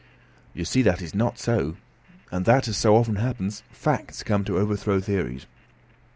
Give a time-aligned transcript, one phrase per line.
[0.55, 1.77] "You see that it is not so,
[2.31, 5.45] and that, as so often happens, facts come to overthrow theories."